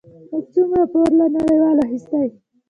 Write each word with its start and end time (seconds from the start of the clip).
موږ 0.29 0.45
څومره 0.53 0.83
پور 0.93 1.09
له 1.19 1.25
نړیوالو 1.37 1.81
اخیستی؟ 1.87 2.27